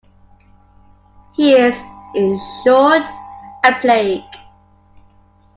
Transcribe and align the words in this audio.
He 1.35 1.53
is, 1.53 1.79
in 2.15 2.39
short, 2.63 3.03
a 3.63 3.79
plague. 3.81 4.23